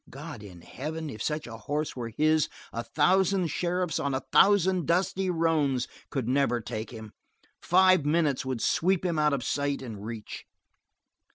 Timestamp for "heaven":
0.61-1.11